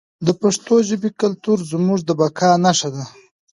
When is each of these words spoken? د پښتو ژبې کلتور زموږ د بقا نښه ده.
د 0.25 0.27
پښتو 0.41 0.75
ژبې 0.89 1.09
کلتور 1.21 1.57
زموږ 1.71 1.99
د 2.05 2.09
بقا 2.19 2.49
نښه 2.65 2.89
ده. 2.95 3.03